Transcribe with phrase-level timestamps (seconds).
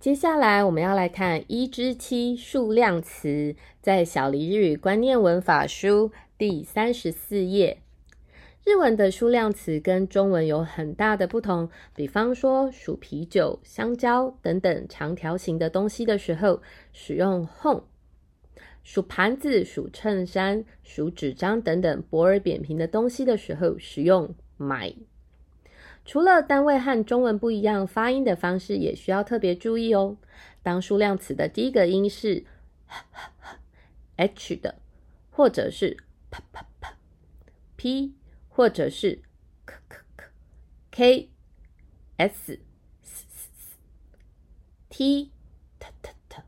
[0.00, 7.78] 接下来我们要来看一至七数量词，在《小黎日语观念文法书》第三十四页，
[8.64, 11.68] 日文的数量词跟中文有很大的不同。
[11.96, 16.62] 比方说数啤酒、香蕉等等长条形的东西的时候，
[16.92, 17.82] 使用 hon；
[18.84, 24.94] 数盘子、数衬衫、数纸张等等薄而扁平的东西的时候，使用 my。
[26.08, 30.16] 除了单位和中文不一样，发音的方式也需要特别注意哦。
[30.62, 32.46] 当数量词的第一个音是
[34.16, 34.76] h 的，
[35.30, 35.98] 或者是
[36.30, 36.94] p p p
[37.76, 38.14] p，
[38.48, 39.20] 或者是
[39.66, 40.24] k k k
[40.90, 42.58] k，s
[43.02, 43.76] s s
[44.88, 45.30] t
[45.78, 46.42] t t t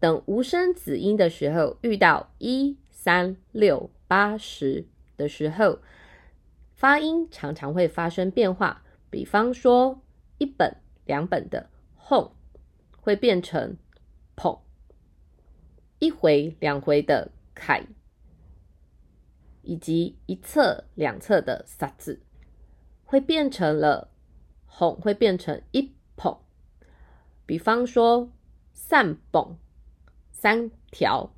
[0.00, 5.78] 等无声子音的时候，遇到一、三、六、八十的时候，
[6.74, 8.82] 发音常常会发生变化。
[9.10, 10.02] 比方说，
[10.36, 10.76] 一本、
[11.06, 12.30] 两本的“哄”
[13.00, 13.78] 会变成
[14.36, 14.52] “捧”；
[15.98, 17.86] 一回、两回的“凯”
[19.62, 22.20] 以及一侧、两侧的“撒字
[23.04, 24.10] 会变成了
[24.66, 26.38] “哄”，会变成一捧。
[27.46, 28.30] 比方说，
[28.74, 29.56] 三捧
[30.32, 31.30] 三条，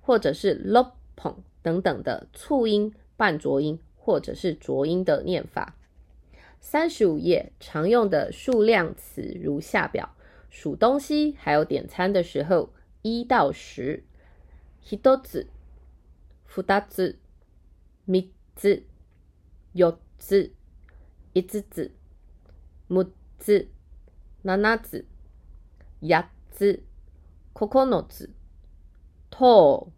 [0.00, 5.76] 或者是六捧等等的促音、半浊音或者是浊音的念法。
[6.62, 10.14] 三十五页常用的数量词如下表：
[10.48, 14.04] 数东西还有点餐的时候，一到十：
[14.88, 15.48] 一つ、
[16.64, 17.18] 二つ、三つ、
[18.06, 18.86] 四つ、
[19.74, 20.52] 五つ、六つ、
[21.34, 21.92] 七つ、
[22.88, 23.12] 八
[26.58, 26.76] つ、
[27.52, 28.30] 九つのつ。
[29.30, 29.90] 多。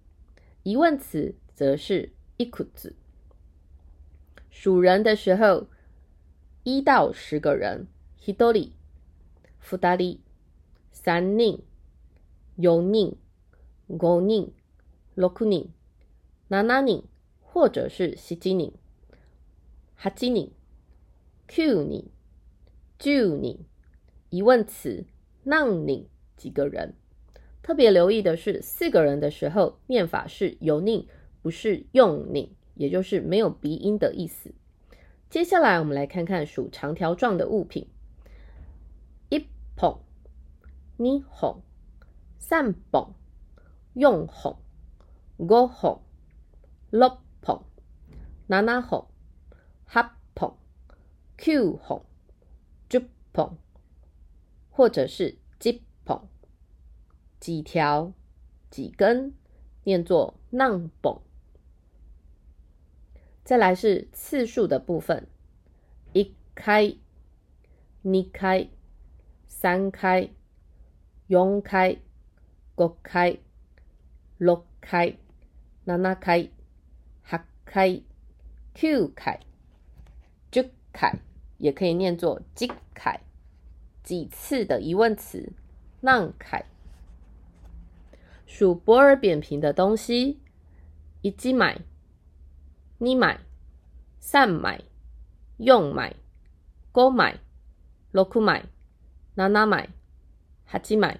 [0.62, 2.96] 疑问词则是一つ。
[4.50, 5.68] 数人的时候。
[6.66, 8.72] 一到十个人，ひ人り、
[9.60, 10.20] 人たり、
[10.92, 11.62] 三人、
[12.56, 13.18] 四人、
[13.86, 14.50] 五人、
[15.14, 15.68] 六人、
[16.48, 17.04] 七人、
[17.42, 18.06] 八人、九
[21.82, 22.04] 人、
[22.98, 23.58] 十人。
[24.30, 25.04] 疑问词、
[25.44, 26.08] 让、你
[26.38, 26.94] 几个人？
[27.62, 31.06] 特别留意的是，四个人的时候念法是“有宁”，
[31.42, 34.54] 不是“用宁”，也就是没有鼻音的意思。
[35.34, 37.88] 接下来，我们来看看属长条状的物品：
[39.30, 39.98] 一捧、
[40.96, 41.60] 捏捧、
[42.38, 43.12] 三捧、
[43.94, 44.54] 用捧、
[45.38, 45.98] 握捧、
[46.90, 47.64] 落捧、
[48.46, 49.08] 拿拿捧、
[49.84, 50.56] 合捧、
[51.36, 52.04] Q 捧、
[52.88, 53.02] 竹
[53.32, 53.58] 捧，
[54.70, 56.28] 或者是几捧，
[57.40, 58.12] 几条、
[58.70, 59.34] 几根，
[59.82, 61.23] 念作 number。
[63.44, 65.26] 再来是次数的部分：
[66.14, 66.96] 一开、
[68.02, 68.66] 二开、
[69.46, 70.30] 三开、
[71.28, 71.94] 四开、
[72.78, 73.36] 五开、
[74.38, 76.48] 六开、七开、
[77.30, 78.00] 八开、
[78.72, 79.38] 九开、
[80.50, 81.14] 十开，
[81.58, 83.20] 也可以念作几开。
[84.02, 85.52] 几次的疑问词：
[86.00, 86.64] 让开。
[88.46, 90.38] 数波尔扁平的东西：
[91.20, 91.78] 一、二、买。
[93.04, 93.38] 二枚、
[94.18, 94.82] 三枚、
[95.58, 96.16] 四枚、
[96.94, 97.36] 五枚、
[98.12, 98.62] 六枚、
[99.36, 99.90] 七枚、
[100.70, 101.18] 八枚、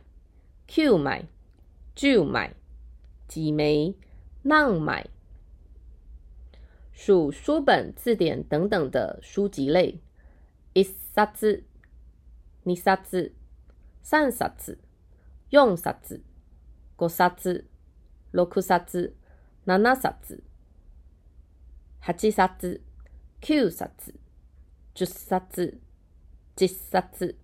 [0.67, 1.29] 九枚、
[1.95, 2.57] 十枚。
[3.29, 3.95] 几枚？
[4.43, 5.11] 两枚。
[6.95, 10.01] 属书本、字典等等的书籍类。
[10.73, 11.65] 一啥字？
[12.65, 13.35] 二啥字？
[14.01, 14.79] 三啥字？
[15.51, 16.23] 用啥字？
[16.97, 17.67] 五啥字？
[18.31, 19.15] 六啥字？
[19.67, 20.43] 七啥字？
[22.07, 22.83] 还几啥子
[23.41, 24.15] ？Q 啥子？
[24.93, 25.81] 就啥子？
[26.55, 27.35] 几啥子？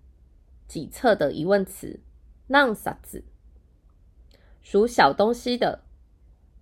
[0.67, 1.99] 几册的疑问词？
[2.47, 3.23] 何啥子？
[4.61, 5.83] 数小东西的：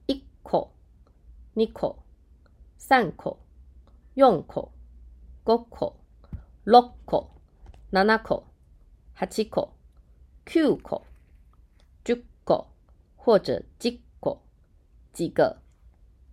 [0.08, 0.74] 一口、
[1.56, 2.06] 二口、
[2.78, 3.38] 三口、
[4.16, 4.72] 四口、
[5.44, 6.00] 五口、
[6.64, 7.34] 六個、
[9.30, 9.74] 七口、
[10.46, 11.06] Q 口、
[12.06, 12.70] 九口
[13.18, 14.42] 或者几口？
[15.12, 15.62] 几个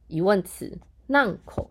[0.06, 0.78] 疑问词？
[1.08, 1.70] 浪口，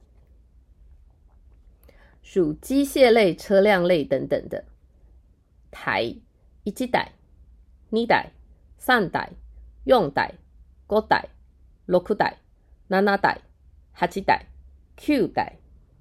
[2.24, 4.64] 属机械类、车辆类等等的
[5.72, 6.16] 台，
[6.64, 7.12] 一级台、
[7.92, 8.30] 二台、
[8.78, 9.32] 三台、
[9.84, 10.36] 用台、
[10.88, 11.26] 五台、
[11.86, 12.38] 六台、
[14.08, 14.46] 七台、
[15.04, 15.56] 八台、九台、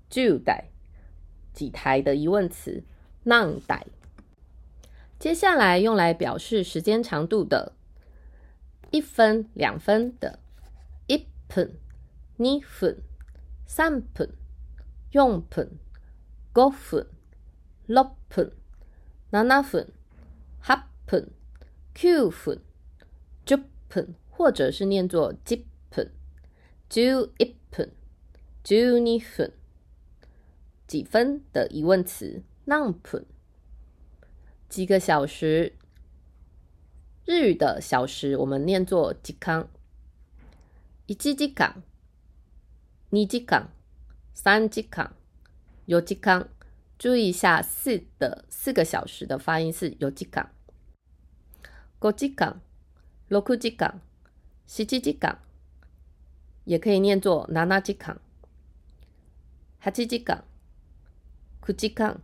[0.09, 0.65] 十台，
[1.53, 2.85] 几台的疑问词
[3.25, 3.85] 浪台。
[5.19, 7.73] 接下来用来表示时间长度的，
[8.93, 10.39] 一分、两分的
[11.09, 11.75] 一分、
[12.39, 13.03] 二分。
[13.67, 14.31] 三分、
[15.11, 15.79] 四分、
[16.55, 17.07] 五分、
[17.87, 18.53] 六分、
[19.31, 19.93] 七分、
[20.81, 21.29] 八分、
[21.95, 22.61] 九分、
[23.47, 23.57] 十
[23.89, 26.13] 分，或者是念作十分、
[26.89, 27.05] 几
[27.39, 27.91] 一分、
[28.63, 29.53] 几一分、
[30.87, 32.43] 几分的疑问词。
[32.67, 33.25] 哪分？
[34.71, 35.75] 几个小时？
[37.27, 39.69] 日语的小时我们念作“几康
[41.07, 41.83] ”，“一几几康”。
[43.17, 43.69] 二几康，
[44.35, 45.13] 三間、康，
[45.87, 46.49] 時康，
[46.99, 50.51] 注意一下四的四个小时的发音是間。
[52.01, 52.61] 康，時間、
[53.29, 54.01] 六時間、
[54.67, 55.39] 十七時間。
[56.65, 58.21] 也可以念作哪時間、康。
[59.79, 60.43] 八几康，
[61.65, 62.21] 九几康，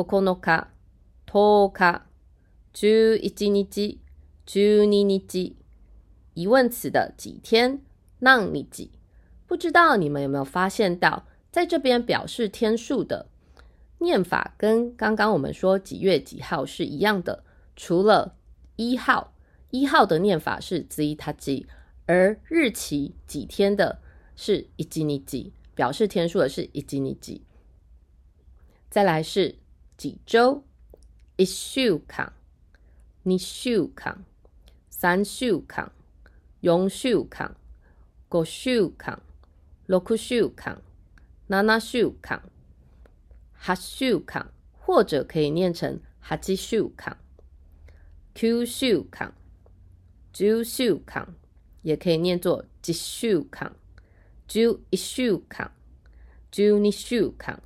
[0.00, 1.78] 日
[2.72, 3.98] 十日十一日，
[4.46, 5.56] 十二日。
[6.32, 7.82] 疑问词的几天，
[8.18, 8.92] 让你记。
[9.46, 13.29] 不知道你们有没有发现到，在这边表示天数的。
[14.00, 17.44] 念法跟刚刚我们说几月几号是一样的，
[17.76, 18.34] 除了
[18.76, 19.34] 一号，
[19.70, 21.66] 一号的念法是 zita ji，
[22.06, 24.00] 而日期几天的
[24.34, 27.42] 是 i ni ji，表示天数的是 i ni ji。
[28.88, 29.56] 再来是
[29.98, 30.64] 几周
[31.36, 42.40] ，ishu kan，ni shu kan，san shu kan，yong shu kan，go shu kan，rokushu kan，nanashu kan。
[43.62, 47.14] 哈秀康，或者可以念成哈吉秀康、
[48.34, 49.34] Q 秀康、
[50.32, 51.34] 朱秀康，
[51.82, 53.76] 也可以念作吉秀康、
[54.48, 55.70] 朱伊秀康、
[56.50, 57.62] 朱尼秀康。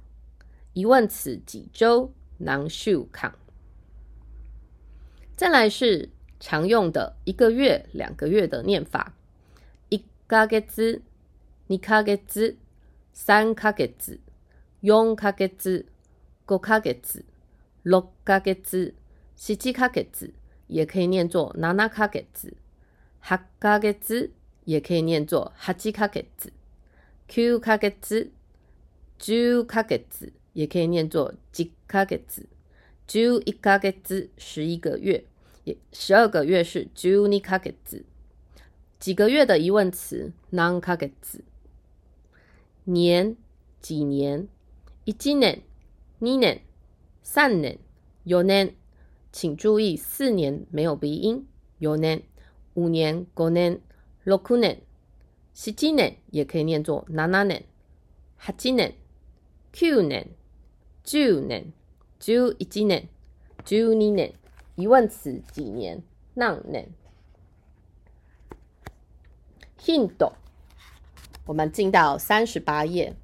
[0.75, 2.13] 问几周？
[2.75, 3.33] 秀康。
[5.37, 6.11] 再来是
[6.41, 9.15] 常用的一个月、两个月的念法：
[9.91, 9.99] 一
[10.29, 11.01] ヶ月、
[11.69, 12.57] 二ヶ月、
[13.13, 14.19] 三ヶ月。
[14.87, 15.47] 用卡月、
[16.47, 16.91] 5ヶ卡
[17.87, 18.95] 6ヶ月、卡ヶ月、
[19.35, 20.35] 七七卡个字，
[20.69, 22.51] 也可以念作拿拿卡个ヶ
[23.33, 24.31] 月、卡个字，
[24.67, 26.51] 也可以念作八ヶ卡个字；
[27.27, 28.31] 九卡个字，
[29.19, 32.43] 九卡个字，也可以念作九卡个字；
[33.07, 35.25] 九一卡个字，十一个月，
[35.65, 37.75] 也十二个月是12卡月。
[37.87, 38.05] 字。
[39.01, 40.33] 几个月的疑问词？
[40.51, 41.43] 哪卡个字？
[42.85, 43.35] 年？
[43.81, 44.47] 几年？
[45.07, 45.61] 一年、
[46.23, 46.63] 二年、
[47.23, 47.79] 三年、
[48.25, 48.75] 四年，
[49.33, 51.47] 请注意四年没有鼻音。
[51.81, 52.23] 五年、
[52.73, 53.79] 五年、
[54.25, 54.81] 六年、
[55.53, 57.67] 十几年也可以念作纳年、
[58.39, 58.95] 八年、
[59.75, 60.27] 九年、
[61.03, 61.71] 九年、
[62.19, 63.07] 九一年、
[63.63, 64.33] 九二年。
[64.77, 66.03] 疑问词几年？
[66.35, 66.89] 哪年
[69.77, 70.33] ？h i 印度，
[71.45, 73.15] 我们进到三十八页。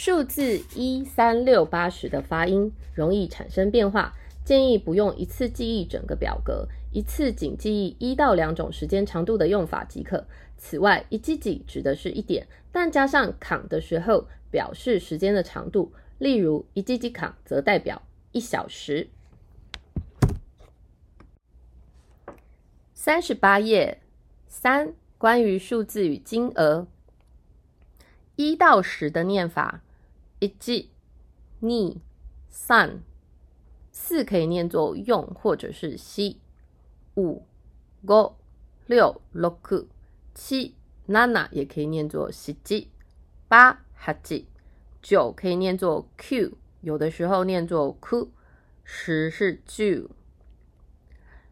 [0.00, 4.14] 数字一三六八十的发音容易产生变化，
[4.44, 10.24] 建议不用一次记忆整个表格，一次仅记忆一到两种时间长度的用法即可。
[10.56, 18.00] 此外，一记 g 指的是一点，但加上“扛”的时候表示时间的长度，例如一记 g 扛则代表
[18.30, 19.08] 一小时。
[22.94, 23.98] 三十八页
[24.46, 26.86] 三关于数字与金额
[28.36, 29.82] 一到十的念法。
[30.40, 30.88] 一记，
[31.62, 31.68] 二
[32.48, 33.02] 三，
[33.90, 36.38] 四可以念作用，或者是西
[37.16, 37.44] 五，
[38.06, 38.36] 个
[38.86, 39.88] 六六库
[40.34, 40.76] 七，
[41.06, 42.88] 娜娜也可以念作西记
[43.48, 44.46] 八，哈记
[45.02, 46.52] 九可以念作 Q，
[46.82, 48.30] 有的时候念作库
[48.84, 50.08] 十是 Q，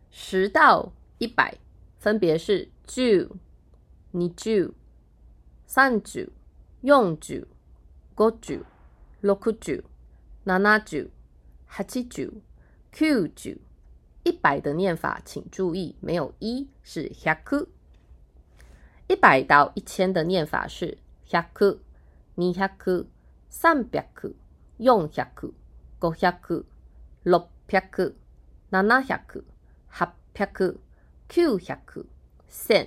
[0.09, 1.59] 十到一百
[1.99, 3.29] 分别是十，
[4.13, 4.73] 你十，
[5.67, 6.31] 三十，
[6.83, 7.49] 用十，
[8.19, 8.65] 五十。
[9.27, 9.53] 六十、
[10.45, 11.11] 七十、
[11.67, 12.33] 八十、九十、
[12.93, 13.59] 九十。
[14.23, 17.67] 一百的念法，请注意，没有一是 haku。
[19.09, 21.79] 一百到一千的念法是 haku、
[22.37, 23.07] ni haku、
[23.51, 24.33] 三百 ku、
[24.79, 25.51] 用 haku、
[25.99, 26.63] 五 haku、
[27.25, 28.13] 六 haku、
[28.71, 29.43] 七 haku、
[29.91, 30.47] 八
[31.29, 32.87] haku、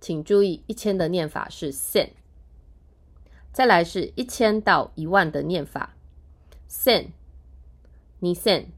[0.00, 2.10] 请注意，一千的念法是千。
[3.52, 5.96] 再来是一千到一万的念法，
[6.70, 7.12] せん、
[8.20, 8.68] にせん、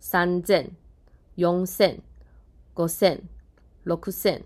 [0.00, 0.74] さんせん、
[1.36, 2.02] よんせん、
[2.74, 3.28] ごせん、
[3.84, 4.44] ろくせん、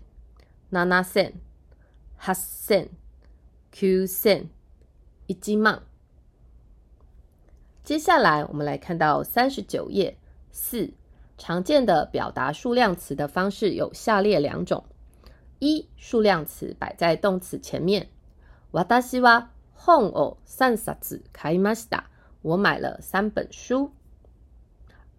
[0.71, 1.41] ななせん、
[2.17, 2.89] はっせん、
[3.71, 4.49] きゅうせん、
[5.27, 5.81] いち万。
[7.83, 10.15] 接下来我们来看到三十九页
[10.51, 10.93] 四，
[11.39, 14.85] 常见的表达数量词的方式有下列两种：
[15.57, 18.07] 一、数量词摆在动词前面，
[18.71, 19.49] わは。
[19.83, 22.05] 本を三冊買いました。
[22.41, 23.91] 我买了三本书。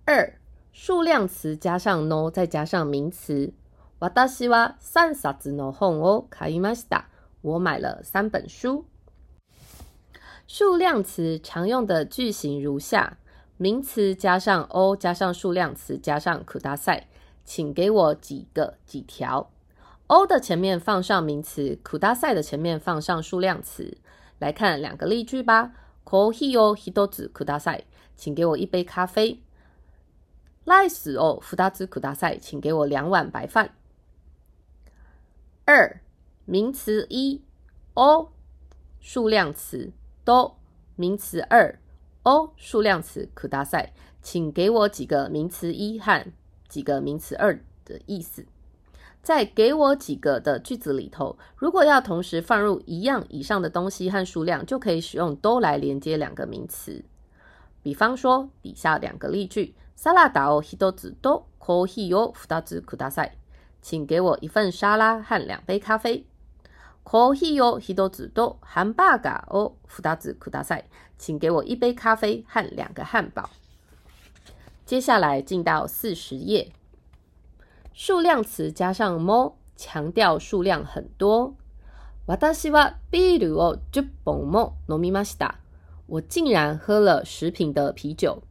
[0.04, 0.38] 二
[0.72, 3.52] 数量词加上 no 再加上名词。
[3.98, 7.04] 私は三冊の本を買いました。
[7.42, 8.84] 我买了三本书。
[10.48, 13.18] 数量词常用的句型如下：
[13.56, 17.08] 名词加上 o 加上数量词加上可大赛，
[17.44, 19.50] 请给我几个几条。
[20.08, 23.96] o 的前面放上名词，可大赛的前面放上数量词。
[24.38, 25.72] 来看两个例句吧。
[26.04, 27.84] コーヒーを一つください，
[28.16, 29.40] 请给我一杯咖啡。
[30.64, 33.70] ライスを二つください，请给我两碗白饭。
[35.64, 36.00] 二
[36.44, 37.42] 名词一
[37.94, 38.28] 哦
[39.00, 39.90] 数量词
[40.24, 40.56] 多
[40.94, 41.80] 名词二
[42.22, 43.88] 哦数量词ください，
[44.22, 46.24] 请给我几个名词一和
[46.68, 48.46] 几个名词二的意思。
[49.26, 57.04] 在给我几个的句子里头，如果要同时放入一样以上的东西和数量，就可以使用都来连接两个名词。
[57.82, 63.34] 比方说，底下两个例句：サラダを一つ都コーヒーを二つ都大赛，
[63.82, 66.24] 请给我一份沙拉和两杯咖啡。
[67.02, 70.84] コーヒーを一つ都ハンバーガーを二つ都大赛，
[71.18, 73.50] 请给我一杯咖啡和两个汉堡。
[74.84, 76.70] 接下来进到四十页。
[77.96, 81.54] 数量词加上 more，强调数量很多。
[86.06, 88.42] 我竟然喝了十瓶的啤酒。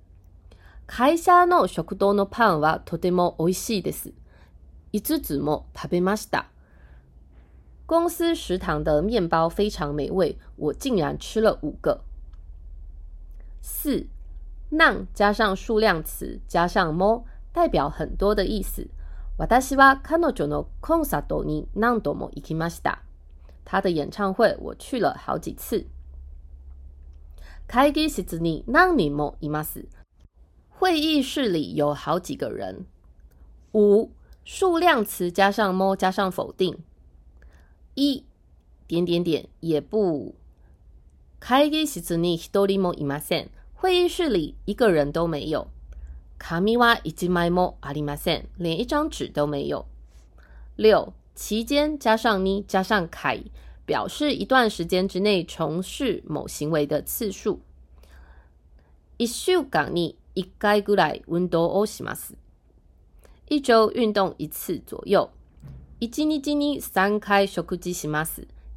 [7.87, 12.01] 公司食堂的面包非常美味，我竟然吃了五个。
[13.61, 14.07] 四
[14.71, 17.23] ，none 加上数量词加上 more，
[17.53, 18.89] 代表很多的意思。
[19.37, 23.01] 私は彼女のコンサートに何度も行きました。
[23.65, 25.87] 他的演唱会我去了好几次。
[27.67, 29.87] 会議室に何人もいます。
[30.79, 32.85] 会议室里有好几个人。
[33.73, 34.09] 五
[34.45, 36.77] 数量词加上も加上否定，
[37.95, 38.23] 一
[38.87, 40.33] 点点点也不。
[41.41, 43.49] 会議室に一人もいません。
[43.75, 45.67] 会议室里一个人都没有。
[46.37, 48.05] 卡は哇以及あり阿里ん。
[48.05, 49.85] 連连一张纸都没有。
[50.75, 53.43] 六期间加上に加上凯，
[53.85, 57.61] 表示一段时间之内从事某行为的次数。
[59.17, 59.25] 一
[63.65, 65.29] 周运动一次左右。
[65.99, 68.27] 一日に尼三开食事しま马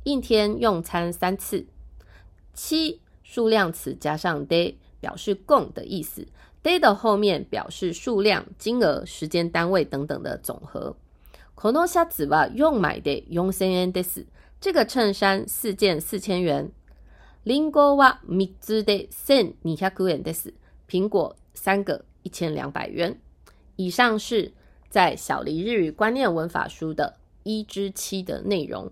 [0.05, 1.67] 一天用餐三次。
[2.55, 6.26] 七数量词加上 d 表示“共”的意思。
[6.62, 10.95] data 后面表示数量、金额、时间单位等等的总和。
[11.55, 14.26] このシャツは用買で用千円です。
[14.61, 16.71] 这个衬衫四件四千元。
[17.45, 20.52] リンゴは三つで千二百円です。
[20.88, 23.19] 苹果三个一千两百元。
[23.76, 24.52] 以上是
[24.90, 28.90] 在小黎日语观念文法书的一至七的内容。